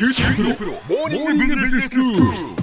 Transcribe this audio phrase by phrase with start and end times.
[0.00, 2.59] 九州大学モーニングビジネススクール。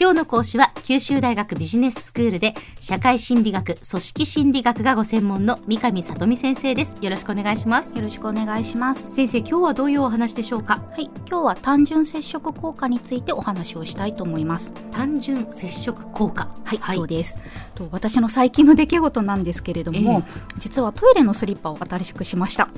[0.00, 6.96] 今日の講師は九州大学ビジネススクールで社会心理学組織心理学がご専門の三上里美先生です。
[7.00, 7.96] よろしくお願いします。
[7.96, 9.10] よろしくお願いします。
[9.10, 10.84] 先生今日はどういうお話でしょうか？
[10.92, 14.72] はい今日は単純接触効果についてお話をしたいと思います。
[14.92, 16.48] 単純接触効果。
[16.64, 17.36] はい、はい、そうです。
[17.74, 22.68] と私の最近の出来事なんですけれども、えー、実はトイレのスリッパを新しくしました。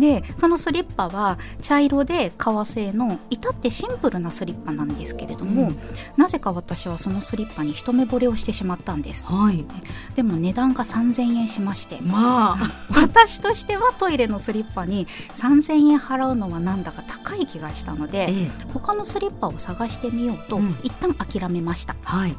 [0.00, 5.78] でそのスリッパは茶色で革製の至ってシンプルなスリッパなんですけれども、うん、
[6.16, 9.64] なぜか私はそのスリッパに一目惚れをしてしまったんです、はい、
[10.14, 12.00] でも値段が3000円しまして。
[12.00, 12.92] まあ。
[12.94, 22.36] 私としてはトイレのスリッパに3000円払うのはなんだか高い気がしたので、ええ、他のスリッパを探してみようと、うん、一旦諦めました、はい、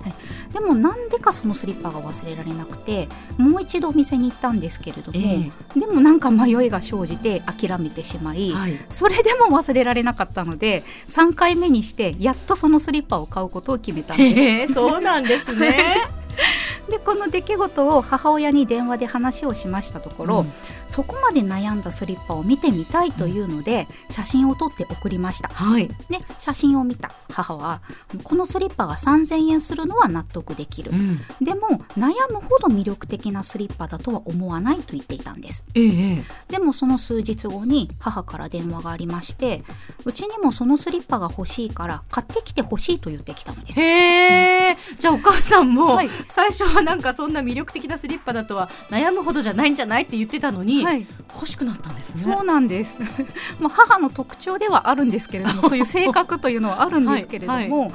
[0.52, 14.40] でもなんでかそのスリッパが忘れられなくてもう一度お店に行ったんですけれども、え、でもなんか迷いが生じて諦めてしまい、はい、それでも忘れられなかったので3回目にしてやっとそのスリッパを買うことを決めたんです。
[14.42, 15.98] えー、そうなんですね。
[16.90, 20.54] でこの出来事を母親に電話で話をしましたところ、うん、
[20.88, 27.82] そこまで悩んだスリッパを見てみたいというので写真を撮って送りました、はい、で写真を見た母は
[28.24, 31.68] このスリッパが3000円するのは納得できる、うん、でも
[31.98, 39.64] 悩むほど魅力的なスリッパだとは思わないと言っていたんです、ええ、でもその数日後に母から電話がありまして
[40.06, 43.82] うちにもそのスリッパが欲しいから買ってきて欲しいと言ってきたのです。
[43.82, 52.22] へえ、うん、じゃあお母さんも最初はなんかそんな魅力的なスリッパだとは悩むほどじゃないんじゃないって言ってたのに、はい、欲しくなったんですね。
[52.22, 52.98] そうなんです。
[53.60, 57.58] まあ母の特徴ではあるんですけれども、 そういう性格というのはあるんですけれども。
[57.58, 57.92] はいはい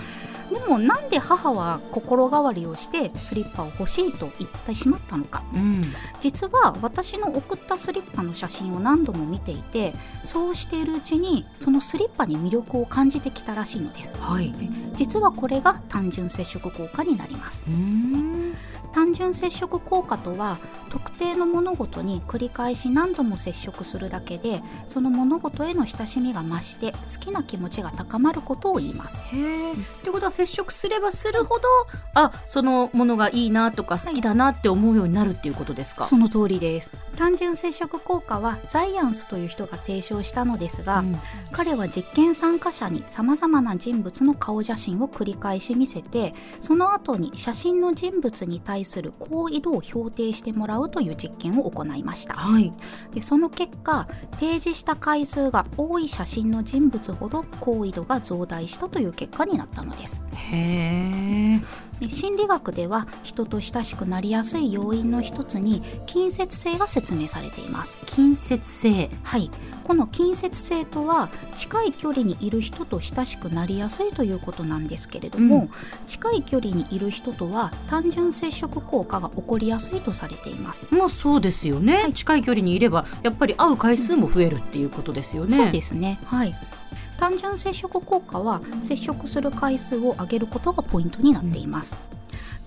[0.51, 5.83] でもなんで母は心変わりをしてスリッパを欲しいと言ってしまったのか、うん、
[6.21, 14.53] 実は私の送ったスリッパの写真を何度も見ていてそうしているうちにそのスリッパに魅力を感じてきたらしいのです、はい、
[14.95, 17.67] 実はこれが単純接触効果になります。
[18.93, 20.59] 単純接触効果とは
[20.91, 29.23] 特定の物事に繰り返し何度も接触するだけでその物事への親しみが増して好きな気持ちが高まることを言います。
[29.23, 29.73] へー。
[29.73, 31.67] ってことは接触すればするほど
[32.15, 41.19] あそのものがいいなとか好きだなって思うようになるっていうことですか、はい、その通りです単純接触効果はザイアンスという人が提唱したのですが、うん、
[41.51, 52.73] 彼は実験参加者にさまざまな人物の顔写真を繰り返し見せてその後に写真の人物に対する好意度を評定してもらうという実験を行いました、はい、
[53.13, 60.23] でその結果提示した回数が多い写真の人物ほど好意度が増大したという結果になったのです。
[60.35, 61.89] へえ。
[62.09, 67.99] 心理学では人と親しくなりやすい要因の一つに近接性が説明されています。
[68.07, 69.09] 近接性。
[69.23, 69.51] はい。
[69.85, 75.71] この近接性とは近い距離にいる人と親しくなりやすいということなんですけれども、うん、
[76.07, 80.87] 近い距離にいる人とは単純接触効果が起こりやすいとされています。
[80.91, 86.19] まあそうですよね、はい、近い距離にいればやっぱり会う回数も増えるっていうことですよね、うん、そうですね。
[86.27, 86.55] はい。
[87.17, 92.18] 単純接触効果は接触する回数を上げることがポイントになっています、うん、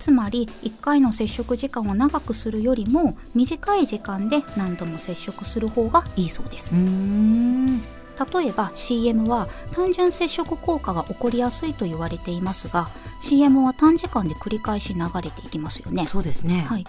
[0.02, 6.74] つまり1回の接触時間を長くするよりも短い時間で何度も接触する方がいいそうです。
[6.74, 12.88] 例えば CM は単純接触効果が起こりやすいと言われていますが
[13.22, 16.06] CM は短時間で繰り返し流れていきますよね。
[16.06, 16.84] そうですね、はい、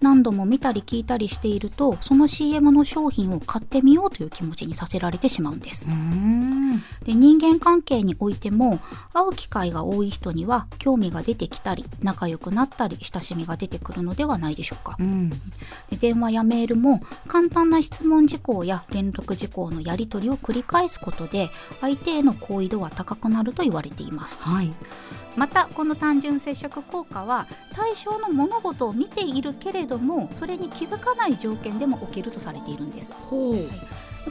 [0.00, 5.86] 何度も見たり聞いたりしているとその CM の商品を買ってみようという気持ちにさせられてしまうんです。
[7.04, 8.78] で人間関係においても
[9.12, 15.36] 会う機会が多い人には興味が出てきたり仲良くなったり親しみが出てくるのではないでしょうか、うん、で
[15.98, 21.48] 電話やメールも簡単な質問事項や連絡事項のやり取りを繰り返すことで
[21.80, 24.72] 相手への好意度は高くなると言われています、はい
[25.38, 33.14] またこの単純接触効果は対象の物事を見ているけれどもそれに気づかない条件でも起きるとされているんです。
[33.14, 33.52] ほう。
[33.52, 33.62] はい。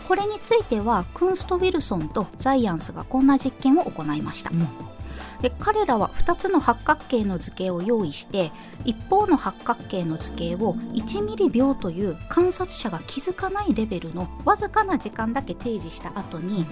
[0.05, 4.96] これについてはクンスト・ウィルソンとザイアンスがこんな実験を行いました、うん
[5.41, 8.51] で彼らは2つの八角形の図形を用意して
[8.85, 16.65] 一方の八角形の図形を1ミリ秒という観察者が気づかないレベルのわずかな時間だけ提示した後に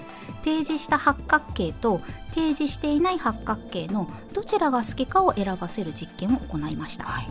[0.44, 7.04] 提示した八角形と提示していない八角形のどちらが好きかを選ばせる実験を行いました。
[7.04, 7.28] はい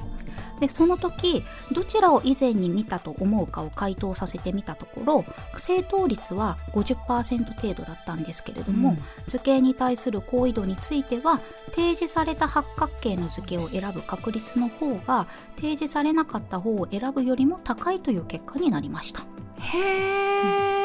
[0.59, 5.25] でその時どちらを以前に見たと思うかを回答させてみたところ
[5.57, 8.97] 正答率は50%程度だったんですけれども、うん、
[9.27, 11.39] 図形に対する好意度については
[11.71, 19.21] 提示された八角形の図形を選ぶ確率の方が提示されなかった方を選ぶよりも高いという結果になりました。
[19.59, 20.84] へー、うん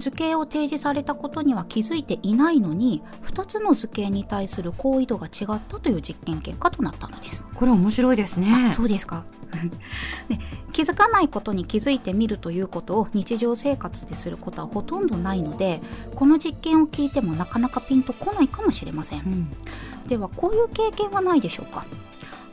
[0.00, 7.46] 図形を提示されたことには気づいていないのに2つの図形に対する好意度が違ったという実験結果となったのです。
[7.54, 8.70] これ面白いですね。
[8.70, 9.24] そうですか。
[10.28, 10.38] で
[10.72, 15.80] 気づかないことに気づいてみるということを日常生活ですることはほとんどないので
[16.14, 19.50] この実験を聞いてもなかなかピンとこないかもしれません、うん、
[20.06, 21.84] ではこういう経験はないでしょうか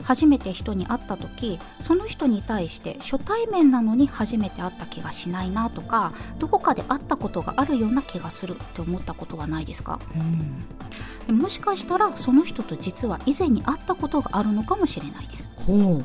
[0.08, 10.64] 初めて人に会った時その人に対して初対面なのに初めて会った気がしないなとかどこかで会ったことがあるような気がするって思ったことはないですか、うん、
[11.26, 15.50] でもしかしたらその人と実は以前に会ったことがあるのかもしれないです。
[15.56, 16.04] ほう。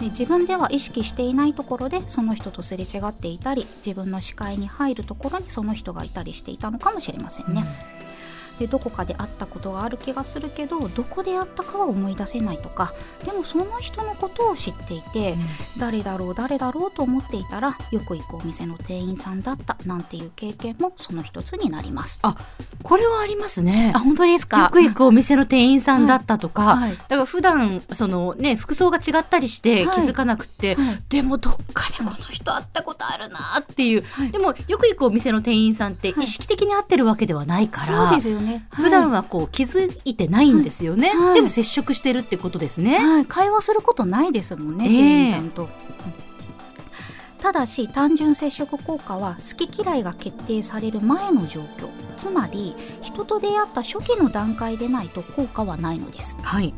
[0.00, 7.66] で自分では意識していないところでその人とすれ違っていたり自分の視界に入るところにその人がいたりしていたのかもしれませんね。
[7.92, 7.97] うん
[8.58, 12.92] でどこかで会ったことがある気がするけどどこで会ったかは思い出せないとか
[13.24, 22.18] でもその人のことを知っていて、うん、誰だろう誰だろうと思っていたらよく行くお店の店員さんだったなんていう経験もその一つになります。
[22.22, 22.36] あ
[22.82, 23.92] これはありますね。
[23.94, 24.62] あ本当ですか？
[24.62, 30.86] よく行くお店の店員さんだったとか、はい、だから普段そのね服装が違ったりして気づかなくて、はい。
[30.86, 44.88] はい、でもどっかでこの人会ったことあるなっていう、でもよく行くお店の店員さんって意識的に会ってるわけではないから、そうですよねね、普段はこう気づいてないんですよね、はい、でも接触してるってことですね、はい、会話することないですもんね、え。
[44.88, 45.68] ー、店員さんと。
[47.40, 51.88] ただし単純接触効果は好き嫌いが決定される前の状況。
[52.16, 56.36] つまり人と出会った初期の段階でないと効果はないのです。
[56.42, 56.74] はい。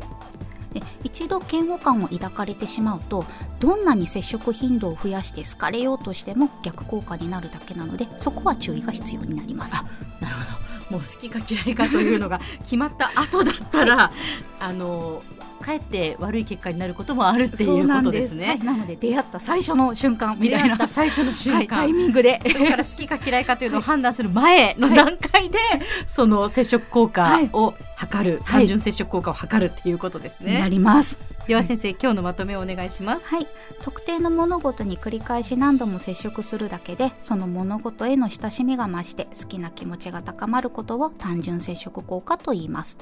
[0.75, 3.25] で一度嫌悪感を抱かれてしまうと
[3.59, 9.83] どんなに接触頻度を増やして好かれようとしても逆効果になるだけなのでそこは注意が必要になります。
[10.21, 10.60] なるほど
[10.91, 14.13] もう好きか嫌いかというのが決まった後だったら、はい、
[14.61, 15.23] あの
[15.61, 18.59] かえって悪い結果になることもあるっていうことですね。
[18.65, 20.89] なので出会った最初の瞬間みたいな。
[20.89, 22.41] 最初の瞬間、はい、タイミングで。
[22.51, 30.59] それから好きか嫌いかというのを判断する前の段階で、はい、その接触効果を測る、単純接触効果を測るっていうことですね。
[30.61, 31.21] なります。
[31.51, 33.27] では先生、今日のまとめをお願いします。
[33.27, 33.47] はい、
[33.83, 42.99] 特定の物事に繰り返し何度も接触するだけでその物事への親しみが増して好きな気持ちが高まることを単純接触効果と言います。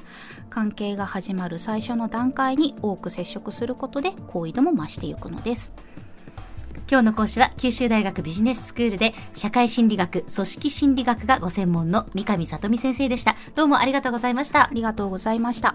[0.49, 5.71] 関係が始まる最初の段階に多く接触することで好意度も増していくのです。
[6.91, 13.37] 今日の講師は九州大学ビジネススクールで社会心理学組織心理学がご専門の三上里美先生でした。
[13.57, 14.63] どうもありがとうございました。
[14.63, 15.75] ありがとうございました